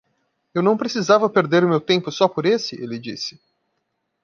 "Eu 0.51 0.63
não 0.63 0.75
precisava 0.75 1.29
perder 1.29 1.61
meu 1.63 1.79
tempo 1.79 2.11
só 2.11 2.27
por 2.27 2.43
esse?" 2.47 2.73
ele 2.75 2.97
disse. 2.97 3.39